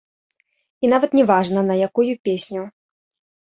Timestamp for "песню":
2.31-2.69